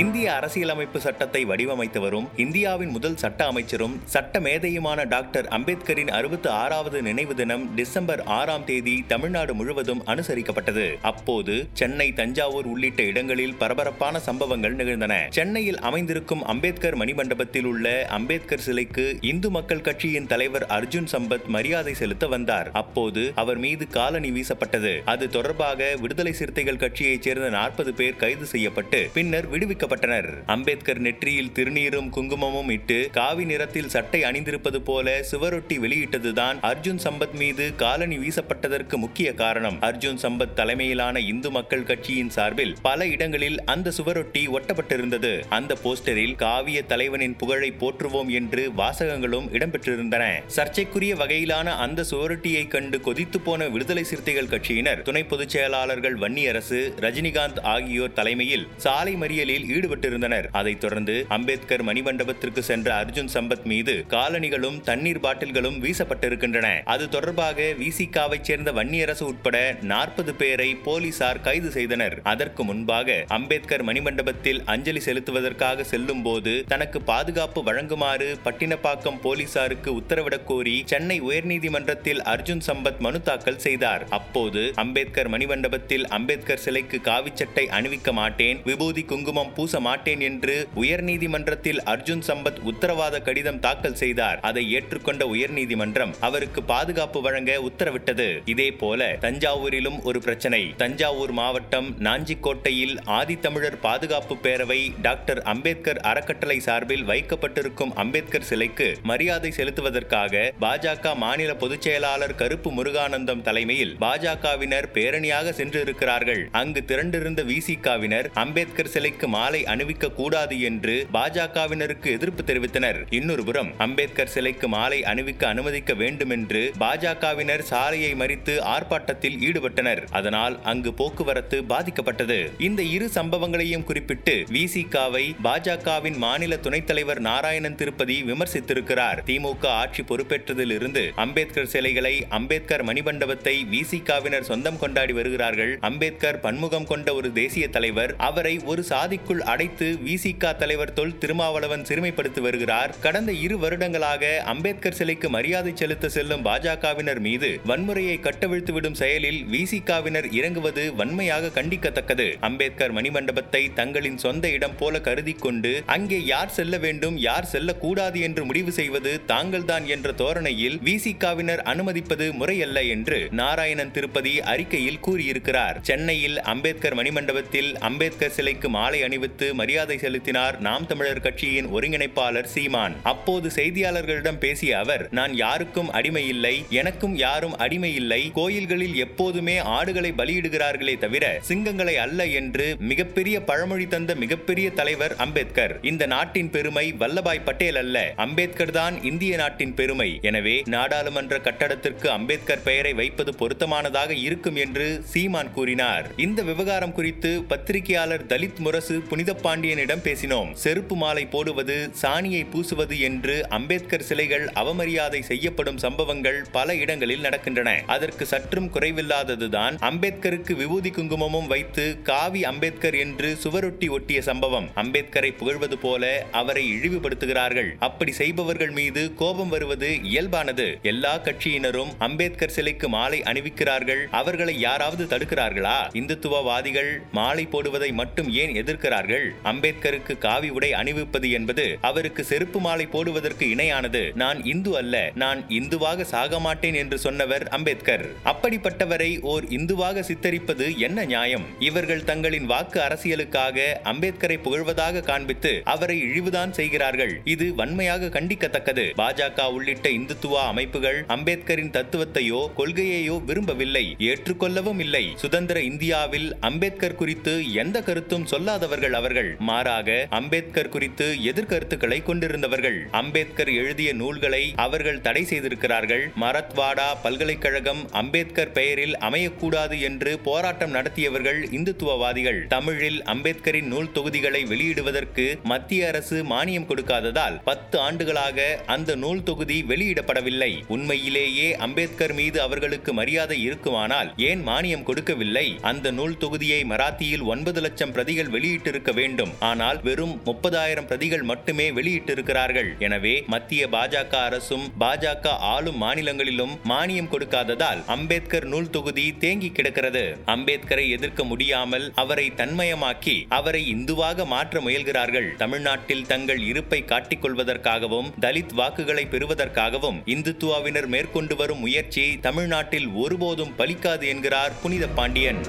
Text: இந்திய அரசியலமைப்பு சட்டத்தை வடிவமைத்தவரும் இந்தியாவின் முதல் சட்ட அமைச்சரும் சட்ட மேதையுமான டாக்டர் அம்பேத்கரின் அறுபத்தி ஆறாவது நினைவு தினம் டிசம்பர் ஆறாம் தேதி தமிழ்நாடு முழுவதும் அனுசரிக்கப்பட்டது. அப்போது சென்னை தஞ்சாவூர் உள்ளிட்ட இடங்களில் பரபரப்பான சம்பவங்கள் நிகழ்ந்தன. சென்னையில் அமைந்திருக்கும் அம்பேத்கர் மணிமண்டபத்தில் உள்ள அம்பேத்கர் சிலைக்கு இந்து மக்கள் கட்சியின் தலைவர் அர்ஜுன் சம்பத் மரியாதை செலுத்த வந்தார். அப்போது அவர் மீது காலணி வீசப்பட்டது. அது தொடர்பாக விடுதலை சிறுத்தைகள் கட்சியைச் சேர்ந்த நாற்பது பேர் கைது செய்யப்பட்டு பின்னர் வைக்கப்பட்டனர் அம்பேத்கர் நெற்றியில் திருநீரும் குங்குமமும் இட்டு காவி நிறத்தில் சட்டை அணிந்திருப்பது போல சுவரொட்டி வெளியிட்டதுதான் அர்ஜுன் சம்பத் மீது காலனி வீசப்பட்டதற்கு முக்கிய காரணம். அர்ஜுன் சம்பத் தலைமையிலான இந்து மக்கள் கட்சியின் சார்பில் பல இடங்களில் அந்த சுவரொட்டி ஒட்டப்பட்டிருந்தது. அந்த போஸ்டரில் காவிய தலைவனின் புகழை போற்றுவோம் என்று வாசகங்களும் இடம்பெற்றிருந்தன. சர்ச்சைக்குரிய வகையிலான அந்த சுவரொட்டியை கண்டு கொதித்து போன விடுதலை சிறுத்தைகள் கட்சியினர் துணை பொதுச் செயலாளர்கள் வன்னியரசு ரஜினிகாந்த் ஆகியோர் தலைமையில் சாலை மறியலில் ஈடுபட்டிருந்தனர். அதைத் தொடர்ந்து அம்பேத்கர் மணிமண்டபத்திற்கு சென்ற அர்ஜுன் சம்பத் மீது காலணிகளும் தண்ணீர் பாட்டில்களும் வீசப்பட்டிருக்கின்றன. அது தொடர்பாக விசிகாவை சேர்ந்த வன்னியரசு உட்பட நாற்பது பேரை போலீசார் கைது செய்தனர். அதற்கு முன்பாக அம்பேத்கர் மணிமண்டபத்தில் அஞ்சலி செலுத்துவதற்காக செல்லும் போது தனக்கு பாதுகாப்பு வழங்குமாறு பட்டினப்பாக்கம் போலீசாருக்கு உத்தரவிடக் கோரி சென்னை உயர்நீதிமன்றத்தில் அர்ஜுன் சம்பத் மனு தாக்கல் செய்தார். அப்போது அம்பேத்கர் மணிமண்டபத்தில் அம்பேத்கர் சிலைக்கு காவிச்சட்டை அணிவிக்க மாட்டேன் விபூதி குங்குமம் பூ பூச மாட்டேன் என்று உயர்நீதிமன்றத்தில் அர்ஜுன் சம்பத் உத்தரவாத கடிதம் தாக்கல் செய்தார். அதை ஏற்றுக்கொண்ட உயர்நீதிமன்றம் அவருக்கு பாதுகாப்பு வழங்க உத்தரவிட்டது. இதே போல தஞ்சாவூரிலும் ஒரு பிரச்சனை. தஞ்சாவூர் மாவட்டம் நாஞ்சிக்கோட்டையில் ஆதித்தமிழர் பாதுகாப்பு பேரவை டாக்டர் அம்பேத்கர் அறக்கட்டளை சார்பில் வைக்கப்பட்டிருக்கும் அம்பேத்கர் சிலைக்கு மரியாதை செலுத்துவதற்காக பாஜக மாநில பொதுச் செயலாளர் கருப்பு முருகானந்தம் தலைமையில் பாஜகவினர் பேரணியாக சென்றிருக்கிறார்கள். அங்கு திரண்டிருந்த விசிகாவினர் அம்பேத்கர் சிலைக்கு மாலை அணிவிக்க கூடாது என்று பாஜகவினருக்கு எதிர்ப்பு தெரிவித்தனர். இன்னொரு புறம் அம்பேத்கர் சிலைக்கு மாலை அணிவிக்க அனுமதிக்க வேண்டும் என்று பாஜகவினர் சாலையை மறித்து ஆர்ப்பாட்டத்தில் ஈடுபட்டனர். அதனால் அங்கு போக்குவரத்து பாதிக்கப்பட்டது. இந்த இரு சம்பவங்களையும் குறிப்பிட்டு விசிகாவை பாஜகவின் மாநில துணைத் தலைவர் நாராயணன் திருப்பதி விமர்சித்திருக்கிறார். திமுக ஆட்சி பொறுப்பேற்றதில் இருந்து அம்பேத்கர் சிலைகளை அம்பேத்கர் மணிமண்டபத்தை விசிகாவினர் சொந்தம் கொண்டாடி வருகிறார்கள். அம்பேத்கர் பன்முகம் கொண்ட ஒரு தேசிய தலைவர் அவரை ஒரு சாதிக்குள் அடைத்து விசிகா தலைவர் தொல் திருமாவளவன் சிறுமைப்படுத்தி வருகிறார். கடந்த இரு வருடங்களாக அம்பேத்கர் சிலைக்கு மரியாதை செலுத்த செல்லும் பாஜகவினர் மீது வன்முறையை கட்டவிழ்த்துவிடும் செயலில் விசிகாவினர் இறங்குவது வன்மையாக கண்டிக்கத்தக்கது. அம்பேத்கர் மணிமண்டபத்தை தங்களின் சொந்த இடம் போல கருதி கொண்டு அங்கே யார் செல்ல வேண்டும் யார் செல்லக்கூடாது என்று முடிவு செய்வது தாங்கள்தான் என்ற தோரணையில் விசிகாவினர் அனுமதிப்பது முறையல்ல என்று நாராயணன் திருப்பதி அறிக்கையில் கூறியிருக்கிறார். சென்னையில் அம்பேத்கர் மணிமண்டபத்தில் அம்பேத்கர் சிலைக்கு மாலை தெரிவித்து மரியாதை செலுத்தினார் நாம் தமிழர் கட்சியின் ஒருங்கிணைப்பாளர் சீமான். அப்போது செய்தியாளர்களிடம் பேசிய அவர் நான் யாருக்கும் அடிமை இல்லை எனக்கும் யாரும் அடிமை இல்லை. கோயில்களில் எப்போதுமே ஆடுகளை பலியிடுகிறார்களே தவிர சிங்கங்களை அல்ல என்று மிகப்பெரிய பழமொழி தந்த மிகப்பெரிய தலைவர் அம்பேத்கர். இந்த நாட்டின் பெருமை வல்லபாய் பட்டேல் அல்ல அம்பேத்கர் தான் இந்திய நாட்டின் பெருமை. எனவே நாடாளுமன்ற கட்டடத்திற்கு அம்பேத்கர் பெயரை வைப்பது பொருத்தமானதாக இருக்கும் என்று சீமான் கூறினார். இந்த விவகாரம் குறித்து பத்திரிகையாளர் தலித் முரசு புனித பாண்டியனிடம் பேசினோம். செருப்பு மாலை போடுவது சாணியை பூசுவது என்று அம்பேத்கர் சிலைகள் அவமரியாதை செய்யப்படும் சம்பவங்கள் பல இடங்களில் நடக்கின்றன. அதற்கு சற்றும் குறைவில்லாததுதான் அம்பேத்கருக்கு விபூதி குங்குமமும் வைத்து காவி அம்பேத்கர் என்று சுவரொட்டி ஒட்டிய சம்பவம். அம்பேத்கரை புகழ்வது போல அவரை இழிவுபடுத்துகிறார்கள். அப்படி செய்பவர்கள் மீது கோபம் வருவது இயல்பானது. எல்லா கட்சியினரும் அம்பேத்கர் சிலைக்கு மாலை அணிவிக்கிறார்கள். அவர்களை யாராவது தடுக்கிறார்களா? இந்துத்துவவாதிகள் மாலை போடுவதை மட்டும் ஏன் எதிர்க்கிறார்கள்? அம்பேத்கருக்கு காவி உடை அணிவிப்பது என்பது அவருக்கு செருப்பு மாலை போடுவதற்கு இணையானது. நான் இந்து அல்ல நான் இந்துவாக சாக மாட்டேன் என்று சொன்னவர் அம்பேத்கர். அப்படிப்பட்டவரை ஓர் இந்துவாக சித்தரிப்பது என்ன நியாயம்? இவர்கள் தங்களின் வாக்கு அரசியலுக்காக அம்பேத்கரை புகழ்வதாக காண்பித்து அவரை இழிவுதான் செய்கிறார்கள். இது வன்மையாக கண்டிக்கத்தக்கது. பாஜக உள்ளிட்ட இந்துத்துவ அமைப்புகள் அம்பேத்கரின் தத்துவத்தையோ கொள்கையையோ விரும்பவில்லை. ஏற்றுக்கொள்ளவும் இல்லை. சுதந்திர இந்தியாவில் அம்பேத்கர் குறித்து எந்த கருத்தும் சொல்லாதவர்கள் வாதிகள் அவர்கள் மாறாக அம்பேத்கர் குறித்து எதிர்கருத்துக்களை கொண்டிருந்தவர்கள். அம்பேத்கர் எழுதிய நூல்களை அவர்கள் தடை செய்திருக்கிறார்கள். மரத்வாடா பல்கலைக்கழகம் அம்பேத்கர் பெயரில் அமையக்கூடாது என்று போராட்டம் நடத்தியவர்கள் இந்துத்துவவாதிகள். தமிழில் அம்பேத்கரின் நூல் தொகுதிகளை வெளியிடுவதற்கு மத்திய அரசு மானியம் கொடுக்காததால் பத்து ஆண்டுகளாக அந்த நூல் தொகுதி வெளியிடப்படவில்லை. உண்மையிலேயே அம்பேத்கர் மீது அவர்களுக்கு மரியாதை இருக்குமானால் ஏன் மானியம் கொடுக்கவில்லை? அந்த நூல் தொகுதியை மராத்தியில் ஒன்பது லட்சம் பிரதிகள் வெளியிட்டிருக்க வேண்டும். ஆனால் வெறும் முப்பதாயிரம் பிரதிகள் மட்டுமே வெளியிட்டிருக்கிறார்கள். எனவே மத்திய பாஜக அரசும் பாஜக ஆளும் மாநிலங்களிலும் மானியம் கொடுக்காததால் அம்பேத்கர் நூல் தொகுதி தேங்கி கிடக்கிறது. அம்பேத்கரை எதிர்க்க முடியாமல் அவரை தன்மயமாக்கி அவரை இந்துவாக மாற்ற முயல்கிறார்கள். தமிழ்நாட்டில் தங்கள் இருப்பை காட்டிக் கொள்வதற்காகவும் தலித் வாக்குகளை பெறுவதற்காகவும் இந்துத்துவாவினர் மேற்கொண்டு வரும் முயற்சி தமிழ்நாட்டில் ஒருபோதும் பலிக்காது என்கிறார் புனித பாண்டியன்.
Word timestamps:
இந்திய 0.00 0.34
அரசியலமைப்பு 0.34 1.00
சட்டத்தை 1.00 1.44
வடிவமைத்தவரும் 1.46 2.26
இந்தியாவின் 2.36 2.88
முதல் 2.88 3.16
சட்ட 3.16 3.46
அமைச்சரும் 3.46 4.00
சட்ட 4.04 4.40
மேதையுமான 4.40 5.08
டாக்டர் 5.08 5.46
அம்பேத்கரின் 5.46 6.10
அறுபத்தி 6.10 6.48
ஆறாவது 6.48 7.02
நினைவு 7.02 7.34
தினம் 7.34 7.74
டிசம்பர் 7.74 8.22
ஆறாம் 8.22 8.64
தேதி 8.64 9.04
தமிழ்நாடு 9.06 9.54
முழுவதும் 9.54 10.06
அனுசரிக்கப்பட்டது. 10.06 10.94
அப்போது 11.02 11.68
சென்னை 11.72 12.12
தஞ்சாவூர் 12.12 12.64
உள்ளிட்ட 12.64 13.02
இடங்களில் 13.02 13.54
பரபரப்பான 13.54 14.20
சம்பவங்கள் 14.20 14.74
நிகழ்ந்தன. 14.74 15.26
சென்னையில் 15.30 15.78
அமைந்திருக்கும் 15.78 16.44
அம்பேத்கர் 16.44 16.98
மணிமண்டபத்தில் 16.98 17.64
உள்ள 17.64 18.06
அம்பேத்கர் 18.06 18.60
சிலைக்கு 18.60 19.18
இந்து 19.20 19.50
மக்கள் 19.50 19.80
கட்சியின் 19.80 20.26
தலைவர் 20.26 20.66
அர்ஜுன் 20.66 21.10
சம்பத் 21.12 21.46
மரியாதை 21.46 21.94
செலுத்த 21.94 22.26
வந்தார். 22.26 22.70
அப்போது 22.72 23.32
அவர் 23.34 23.58
மீது 23.58 23.86
காலணி 23.86 24.30
வீசப்பட்டது. 24.30 25.02
அது 25.04 25.28
தொடர்பாக 25.28 25.96
விடுதலை 26.00 26.32
சிறுத்தைகள் 26.32 26.76
கட்சியைச் 26.76 27.22
சேர்ந்த 27.22 27.48
நாற்பது 27.48 27.94
பேர் 27.94 28.16
கைது 28.16 28.46
செய்யப்பட்டு 28.46 29.10
பின்னர் 29.14 29.50
வைக்கப்பட்டனர் 29.82 30.28
அம்பேத்கர் 30.46 30.98
நெற்றியில் 30.98 31.50
திருநீரும் 31.54 32.08
குங்குமமும் 32.08 32.68
இட்டு 32.68 33.08
காவி 33.12 33.44
நிறத்தில் 33.44 33.88
சட்டை 33.88 34.22
அணிந்திருப்பது 34.22 34.78
போல 34.80 35.24
சுவரொட்டி 35.30 35.76
வெளியிட்டதுதான் 35.78 36.58
அர்ஜுன் 36.62 37.00
சம்பத் 37.04 37.36
மீது 37.38 37.74
காலனி 37.76 38.18
வீசப்பட்டதற்கு 38.18 38.96
முக்கிய 38.96 39.34
காரணம். 39.34 39.78
அர்ஜுன் 39.80 40.20
சம்பத் 40.22 40.54
தலைமையிலான 40.54 41.20
இந்து 41.20 41.50
மக்கள் 41.50 41.82
கட்சியின் 41.82 42.30
சார்பில் 42.30 42.74
பல 42.82 43.06
இடங்களில் 43.06 43.64
அந்த 43.64 43.92
சுவரொட்டி 43.96 44.42
ஒட்டப்பட்டிருந்தது. 44.58 45.32
அந்த 45.48 45.76
போஸ்டரில் 45.84 46.34
காவிய 46.34 46.82
தலைவனின் 46.82 47.36
புகழை 47.36 47.72
போற்றுவோம் 47.80 48.28
என்று 48.28 48.70
வாசகங்களும் 48.76 49.48
இடம்பெற்றிருந்தன. 49.58 50.24
சர்ச்சைக்குரிய 50.46 51.14
வகையிலான 51.14 51.76
அந்த 51.76 52.04
சுவரொட்டியை 52.10 52.68
கண்டு 52.68 53.00
கொதித்து 53.00 53.40
போன 53.40 53.68
விடுதலை 53.68 54.04
சிறுத்தைகள் 54.04 54.52
கட்சியினர் 54.54 55.02
துணை 55.02 55.24
பொதுச் 55.24 55.48
செயலாளர்கள் 55.48 56.16
வன்னியரசு 56.16 56.80
ரஜினிகாந்த் 57.00 57.60
ஆகியோர் 57.62 58.12
தலைமையில் 58.12 58.68
சாலை 58.76 59.14
மறியலில் 59.14 59.66
ஈடுபட்டிருந்தனர். 59.72 60.48
அதைத் 60.52 60.80
தொடர்ந்து 60.80 61.24
அம்பேத்கர் 61.28 61.84
மணிமண்டபத்திற்கு 61.84 62.58
சென்ற 62.58 63.04
அர்ஜுன் 63.04 63.28
சம்பத் 63.34 63.64
மீது 63.64 64.04
காலணிகளும் 64.08 64.80
தண்ணீர் 64.80 65.20
பாட்டில்களும் 65.20 65.82
வீசப்பட்டிருக்கின்றன. 65.84 66.82
அது 66.84 67.08
தொடர்பாக 67.08 67.62
விசிகாவை 67.62 68.40
சேர்ந்த 68.40 68.72
வன்னியரசு 68.72 69.22
உட்பட 69.22 69.76
நாற்பது 69.82 70.34
பேரை 70.34 70.74
போலீசார் 70.74 71.40
கைது 71.40 71.70
செய்தனர். 71.70 72.20
அதற்கு 72.22 72.64
முன்பாக 72.64 73.24
அம்பேத்கர் 73.28 73.84
மணிமண்டபத்தில் 73.84 74.60
அஞ்சலி 74.64 75.00
செலுத்துவதற்காக 75.04 75.80
செல்லும் 75.80 76.22
போது 76.22 76.64
தனக்கு 76.68 77.02
பாதுகாப்பு 77.02 77.62
வழங்குமாறு 77.62 78.36
பட்டினப்பாக்கம் 78.44 79.20
போலீசாருக்கு 79.20 79.92
உத்தரவிடக் 79.92 80.44
கோரி 80.44 80.82
சென்னை 80.86 81.22
உயர்நீதிமன்றத்தில் 81.22 82.20
அர்ஜுன் 82.22 82.60
சம்பத் 82.66 82.98
மனு 82.98 83.22
தாக்கல் 83.22 83.58
செய்தார். 83.58 84.08
அப்போது 84.08 84.72
அம்பேத்கர் 84.74 85.30
மணிமண்டபத்தில் 85.30 86.02
அம்பேத்கர் 86.02 86.58
சிலைக்கு 86.58 87.00
காவிச்சட்டை 87.04 87.66
அணிவிக்க 87.68 88.12
மாட்டேன் 88.12 88.60
விபூதி 88.64 89.02
குங்குமம் 89.02 89.54
பூ 89.54 89.61
பூச 89.62 89.80
மாட்டேன் 89.80 90.20
என்று 90.20 90.68
உயர்நீதிமன்றத்தில் 90.76 91.80
அர்ஜுன் 91.86 92.22
சம்பத் 92.26 92.60
உத்தரவாத 92.70 93.20
கடிதம் 93.22 93.60
தாக்கல் 93.60 93.94
செய்தார். 93.94 94.38
அதை 94.40 94.62
ஏற்றுக்கொண்ட 94.74 95.24
உயர்நீதிமன்றம் 95.34 96.12
அவருக்கு 96.20 96.62
பாதுகாப்பு 96.62 97.22
வழங்க 97.22 97.60
உத்தரவிட்டது. 97.68 98.26
இதே 98.44 98.70
போல 98.72 99.16
தஞ்சாவூரிலும் 99.20 99.98
ஒரு 100.02 100.20
பிரச்சனை. 100.20 100.74
தஞ்சாவூர் 100.76 101.32
மாவட்டம் 101.32 101.88
நாஞ்சிக்கோட்டையில் 102.00 102.94
ஆதித்தமிழர் 103.06 103.78
பாதுகாப்பு 103.80 104.36
பேரவை 104.42 104.80
டாக்டர் 105.02 105.42
அம்பேத்கர் 105.42 106.00
அறக்கட்டளை 106.00 106.60
சார்பில் 106.60 107.04
வைக்கப்பட்டிருக்கும் 107.04 107.94
அம்பேத்கர் 107.94 108.48
சிலைக்கு 108.50 108.88
மரியாதை 109.02 109.52
செலுத்துவதற்காக 109.56 110.52
பாஜக 110.60 111.14
மாநில 111.16 111.54
பொதுச் 111.54 111.82
செயலாளர் 111.82 112.34
கருப்பு 112.34 112.72
முருகானந்தம் 112.72 113.42
தலைமையில் 113.42 113.96
பாஜகவினர் 114.00 114.90
பேரணியாக 114.98 115.50
சென்றிருக்கிறார்கள். 115.60 116.44
அங்கு 116.52 116.84
திரண்டிருந்த 116.86 117.44
விசிகாவினர் 117.44 118.30
அம்பேத்கர் 118.32 118.92
சிலைக்கு 118.96 119.28
மாலை 119.28 119.50
அணிவிக்க 119.60 120.10
கூடாது 120.10 120.60
என்று 120.60 121.06
பாஜகவினருக்கு 121.14 122.08
எதிர்ப்பு 122.16 122.42
தெரிவித்தனர். 122.44 122.98
இன்னொரு 123.10 123.44
புறம் 123.44 123.70
அம்பேத்கர் 123.78 124.32
சிலைக்கு 124.34 124.68
மாலை 124.68 124.98
அணிவிக்க 125.02 125.44
அனுமதிக்க 125.52 125.94
வேண்டும் 125.94 126.30
என்று 126.30 126.62
பாஜகவினர் 126.80 127.64
சாலையை 127.72 128.12
மறித்து 128.14 128.54
ஆர்ப்பாட்டத்தில் 128.74 129.38
ஈடுபட்டனர். 129.48 130.02
அதனால் 130.10 130.56
அங்கு 130.62 130.92
போக்குவரத்து 130.94 131.58
பாதிக்கப்பட்டது. 131.68 132.38
இந்த 132.68 132.82
இரு 132.82 133.10
சம்பவங்களையும் 133.14 133.84
குறிப்பிட்டு 133.84 134.34
விசிகாவை 134.52 135.24
பாஜகவின் 135.44 136.16
மாநில 136.16 136.56
துணைத் 136.56 136.86
தலைவர் 136.86 137.20
நாராயணன் 137.20 137.74
திருப்பதி 137.74 138.16
விமர்சித்திருக்கிறார். 138.22 139.20
திமுக 139.26 139.66
ஆட்சி 139.66 140.02
பொறுப்பேற்றதில் 140.02 140.74
இருந்து 140.78 141.04
அம்பேத்கர் 141.16 141.70
சிலைகளை 141.74 142.14
அம்பேத்கர் 142.28 142.84
மணிமண்டபத்தை 142.84 143.54
விசிகாவினர் 143.74 144.48
சொந்தம் 144.50 144.78
கொண்டாடி 144.78 145.12
வருகிறார்கள். 145.12 145.78
அம்பேத்கர் 145.80 146.40
பன்முகம் 146.40 146.86
கொண்ட 146.86 147.14
ஒரு 147.14 147.32
தேசிய 147.32 147.68
தலைவர் 147.68 148.14
அவரை 148.28 148.54
ஒரு 148.64 148.84
சாதிக்குள் 148.88 149.41
அடைத்து 149.42 149.88
விசிகா 150.06 150.56
தலைவர் 150.56 150.92
தொல் 150.92 151.18
திருமாவளவன் 151.18 151.84
சிறுமைப்படுத்தி 151.84 152.40
வருகிறார். 152.40 152.94
கடந்த 153.00 153.32
இரு 153.32 153.58
வருடங்களாக 153.58 154.42
அம்பேத்கர் 154.44 154.98
சிலைக்கு 155.00 155.30
மரியாதை 155.30 155.72
செலுத்த 155.74 156.08
செல்லும் 156.08 156.44
பாஜகவினர் 156.44 157.20
மீது 157.20 157.60
வன்முறையை 157.66 158.16
கட்டவிழ்த்துவிடும் 158.20 158.98
செயலில் 159.02 159.40
விசிகாவினர் 159.44 160.32
இறங்குவது 160.32 160.94
வன்மையாக 160.94 161.50
கண்டிக்கத்தக்கது. 161.60 162.26
அம்பேத்கர் 162.40 162.94
மணிமண்டபத்தை 162.94 163.62
தங்களின் 163.74 164.18
சொந்த 164.18 164.50
இடம் 164.50 164.76
போல 164.76 165.00
கருதி 165.00 165.32
கொண்டு 165.32 165.82
அங்கே 165.86 166.24
யார் 166.24 166.48
செல்ல 166.48 166.78
வேண்டும் 166.78 167.16
யார் 167.16 167.44
செல்லக்கூடாது 167.44 168.20
என்று 168.20 168.44
முடிவு 168.44 168.72
செய்வது 168.72 169.24
தாங்கள்தான் 169.26 169.86
என்ற 169.86 170.12
தோரணையில் 170.12 170.78
விசிகாவினர் 170.88 171.62
அனுமதிப்பது 171.62 172.32
முறையல்ல 172.32 172.82
என்று 172.82 173.28
நாராயணன் 173.30 173.90
திருப்பதி 173.90 174.40
அறிக்கையில் 174.42 175.00
கூறியிருக்கிறார். 175.00 175.80
சென்னையில் 175.82 176.40
அம்பேத்கர் 176.42 176.94
மணிமண்டபத்தில் 176.94 177.70
அம்பேத்கர் 177.78 178.34
சிலைக்கு 178.36 178.68
மாலை 178.68 179.02
தெரிவித்து 179.22 179.48
மரியாதை 179.58 179.96
செலுத்தினார் 180.02 180.56
நாம் 180.66 180.86
தமிழர் 180.90 181.20
கட்சியின் 181.24 181.68
ஒருங்கிணைப்பாளர் 181.76 182.48
சீமான். 182.54 182.94
அப்போது 183.10 183.46
செய்தியாளர்களிடம் 183.56 184.38
பேசிய 184.44 184.78
அவர் 184.82 185.02
நான் 185.18 185.32
யாருக்கும் 185.42 185.90
அடிமை 185.98 186.22
இல்லை 186.32 186.52
எனக்கும் 186.80 187.14
யாரும் 187.22 187.54
அடிமை 187.64 187.90
இல்லை. 188.00 188.20
கோயில்களில் 188.38 188.96
எப்போதுமே 189.04 189.56
ஆடுகளை 189.76 190.10
பலியிடுகிறார்களே 190.20 190.94
தவிர 191.04 191.26
சிங்கங்களை 191.50 191.94
அல்ல 192.06 192.26
என்று 192.40 192.66
மிகப்பெரிய 192.92 193.36
பழமொழி 193.50 193.86
தந்த 193.94 194.16
மிகப்பெரிய 194.22 194.66
தலைவர் 194.80 195.14
அம்பேத்கர். 195.26 195.74
இந்த 195.90 196.06
நாட்டின் 196.14 196.50
பெருமை 196.56 196.86
வல்லபாய் 197.02 197.46
பட்டேல் 197.48 197.80
அல்ல 197.82 198.04
அம்பேத்கர் 198.26 198.74
தான் 198.80 198.96
இந்திய 199.12 199.36
நாட்டின் 199.42 199.76
பெருமை. 199.80 200.10
எனவே 200.30 200.56
நாடாளுமன்ற 200.76 201.40
கட்டடத்திற்கு 201.46 202.10
அம்பேத்கர் 202.18 202.66
பெயரை 202.68 202.94
வைப்பது 203.02 203.34
பொருத்தமானதாக 203.42 204.10
இருக்கும் 204.26 204.60
என்று 204.66 204.88
சீமான் 205.14 205.54
கூறினார். 205.58 206.08
இந்த 206.26 206.40
விவகாரம் 206.50 206.96
குறித்து 206.98 207.32
பத்திரிகையாளர் 207.52 208.28
தலித் 208.34 208.60
முரசு 208.64 208.98
புனித 209.12 209.32
பாண்டியனிடம் 209.34 210.02
பேசினோம். 210.04 210.52
செருப்பு 210.52 210.94
மாலை 210.96 211.26
போடுவது 211.26 211.90
சாணியை 211.92 212.44
பூசுவது 212.44 212.98
என்று 212.98 213.48
அம்பேத்கர் 213.48 214.02
சிலைகள் 214.02 214.44
அவமரியாதை 214.54 215.20
செய்யப்படும் 215.20 215.78
சம்பவங்கள் 215.78 216.44
பல 216.52 216.74
இடங்களில் 216.74 217.20
நடக்கின்றன. 217.20 217.84
அதற்கு 217.86 218.26
சற்றும் 218.26 218.70
குறைவில்லாததுதான் 218.74 219.74
அம்பேத்கருக்கு 219.78 220.52
விபூதி 220.52 220.90
குங்குமமும் 220.90 221.46
வைத்து 221.46 222.02
காவி 222.02 222.44
அம்பேத்கர் 222.44 222.94
என்று 222.94 223.38
சுவரொட்டி 223.42 223.90
ஒட்டிய 223.90 224.22
சம்பவம். 224.22 224.70
அம்பேத்கரை 224.74 225.36
புகழ்வது 225.36 225.78
போல 225.78 226.26
அவரை 226.32 226.64
இழிவுபடுத்துகிறார்கள். 226.72 227.70
அப்படி 227.78 228.12
செய்பவர்கள் 228.12 228.70
மீது 228.70 229.14
கோபம் 229.14 229.48
வருவது 229.48 229.98
இயல்பானது. 230.12 230.80
எல்லா 230.82 231.18
கட்சியினரும் 231.18 231.92
அம்பேத்கர் 231.98 232.50
சிலைக்கு 232.50 232.88
மாலை 232.88 233.20
அணிவிக்கிறார்கள். 233.20 234.06
அவர்களை 234.10 234.60
யாராவது 234.60 235.04
தடுக்கிறார்களா? 235.04 235.78
இந்துத்துவவாதிகள் 235.92 236.98
மாலை 237.12 237.46
போடுவதை 237.46 237.92
மட்டும் 237.92 238.30
ஏன் 238.30 238.52
எதிர்க்கிறார்கள்? 238.52 239.00
அம்பேத்கருக்கு 239.44 240.18
காவி 240.18 240.48
உடை 240.48 240.72
அணிவிப்பது 240.72 241.30
என்பது 241.30 241.78
அவருக்கு 241.80 242.24
செருப்பு 242.24 242.60
மாலை 242.60 242.86
போடுவதற்கு 242.86 243.46
இணையானது. 243.46 244.14
நான் 244.14 244.44
இந்து 244.44 244.76
அல்ல 244.76 245.10
நான் 245.14 245.44
இந்துவாக 245.48 246.02
சாக 246.02 246.38
மாட்டேன் 246.38 246.74
என்று 246.74 246.98
சொன்னவர் 246.98 247.48
அம்பேத்கர். 247.48 248.06
அப்படிப்பட்டவரை 248.24 249.20
ஓர் 249.20 249.44
இந்துவாக 249.44 250.04
சித்தரிப்பது 250.08 250.76
என்ன 250.76 251.04
நியாயம்? 251.04 251.46
இவர்கள் 251.58 252.04
தங்களின் 252.04 252.46
வாக்கு 252.46 252.80
அரசியலுக்காக 252.80 253.60
அம்பேத்கரை 253.84 254.38
புகழ்வதாக 254.44 255.00
காண்பித்து 255.00 255.60
அவரை 255.64 256.02
இழிவுதான் 256.02 256.50
செய்கிறார்கள். 256.50 257.20
இது 257.24 257.54
வன்மையாக 257.54 258.06
கண்டிக்கத்தக்கது. 258.06 258.92
பாஜக 258.96 259.52
உள்ளிட்ட 259.52 259.88
இந்துத்துவ 259.88 260.32
அமைப்புகள் 260.32 261.04
அம்பேத்கரின் 261.08 261.70
தத்துவத்தையோ 261.70 262.48
கொள்கையையோ 262.56 263.24
விரும்பவில்லை. 263.24 263.96
ஏற்றுக்கொள்ளவும் 263.98 264.78
இல்லை. 264.78 265.12
சுதந்திர 265.16 265.60
இந்தியாவில் 265.60 266.36
அம்பேத்கர் 266.40 266.94
குறித்து 266.94 267.52
எந்த 267.52 267.82
கருத்தும் 267.82 268.26
சொல்லாதவர்கள் 268.26 268.91
வாதிகள் 268.92 269.10
அவர்கள் 269.12 269.36
மாறாக 269.38 270.06
அம்பேத்கர் 270.10 270.68
குறித்து 270.68 271.06
எதிர்கருத்துக்களை 271.24 272.02
கொண்டிருந்தவர்கள். 272.02 272.90
அம்பேத்கர் 272.90 273.50
எழுதிய 273.52 273.92
நூல்களை 273.92 274.52
அவர்கள் 274.56 275.00
தடை 275.00 275.24
செய்திருக்கிறார்கள். 275.24 276.04
மரத்வாடா 276.20 276.86
பல்கலைக்கழகம் 277.02 277.82
அம்பேத்கர் 277.92 278.52
பெயரில் 278.52 278.96
அமையக்கூடாது 278.98 279.80
என்று 279.80 280.18
போராட்டம் 280.18 280.70
நடத்தியவர்கள் 280.70 281.40
இந்துத்துவவாதிகள். 281.50 282.46
தமிழில் 282.46 283.02
அம்பேத்கரின் 283.02 283.70
நூல் 283.72 283.92
தொகுதிகளை 283.92 284.42
வெளியிடுவதற்கு 284.44 285.26
மத்திய 285.42 285.86
அரசு 285.86 286.24
மானியம் 286.24 286.68
கொடுக்காததால் 286.68 287.38
பத்து 287.44 287.78
ஆண்டுகளாக 287.78 288.62
அந்த 288.66 288.94
நூல் 288.94 289.22
தொகுதி 289.22 289.64
வெளியிடப்படவில்லை. 289.68 290.52
உண்மையிலேயே 290.68 291.56
அம்பேத்கர் 291.56 292.12
மீது 292.12 292.40
அவர்களுக்கு 292.40 292.92
மரியாதை 292.92 293.42
இருக்குமானால் 293.42 294.12
ஏன் 294.16 294.46
மானியம் 294.46 294.82
கொடுக்கவில்லை? 294.82 295.58
அந்த 295.60 295.90
நூல் 295.90 296.18
தொகுதியை 296.18 296.64
மராத்தியில் 296.64 297.22
ஒன்பது 297.22 297.60
லட்சம் 297.60 297.92
பிரதிகள் 297.92 298.30
வெளியிட்டிருக்க 298.30 298.81
வேண்டும். 298.90 299.32
ஆனால் 299.40 299.80
வெறும் 299.82 300.14
முப்பதாயிரம் 300.24 300.86
பிரதிகள் 300.86 301.22
மட்டுமே 301.22 301.70
வெளியிட்டிருக்கிறார்கள். 301.70 302.78
எனவே 302.78 303.14
மத்திய 303.26 303.68
பாஜக 303.68 304.14
அரசும் 304.28 304.66
பாஜக 304.80 305.28
ஆளும் 305.28 305.76
மாநிலங்களிலும் 305.76 306.54
மானியம் 306.64 307.10
கொடுக்காததால் 307.12 307.80
அம்பேத்கர் 307.86 308.44
நூல் 308.44 308.70
தொகுதி 308.70 309.16
தேங்கி 309.18 309.50
கிடக்கிறது. 309.50 310.04
அம்பேத்கரை 310.26 310.88
எதிர்க்க 310.90 311.24
முடியாமல் 311.24 311.92
அவரை 311.94 312.32
தன்மயமாக்கி 312.36 313.16
அவரை 313.28 313.62
இந்துவாக 313.74 314.26
மாற்ற 314.26 314.60
முயல்கிறார்கள். 314.60 315.36
தமிழ்நாட்டில் 315.36 316.06
தங்கள் 316.06 316.38
இருப்பை 316.38 316.84
காட்டிக் 316.84 317.22
கொள்வதற்காகவும் 317.22 318.10
தலித் 318.20 318.54
வாக்குகளை 318.54 319.06
பெறுவதற்காகவும் 319.06 320.00
இந்துத்துவாவினர் 320.14 320.86
மேற்கொண்டு 320.86 321.36
வரும் 321.36 321.58
முயற்சி 321.58 322.18
தமிழ்நாட்டில் 322.20 322.88
ஒருபோதும் 322.88 323.54
பலிக்காது 323.58 324.06
என்கிறார் 324.06 324.60
புனித 324.62 324.86
பாண்டியன். 324.86 325.40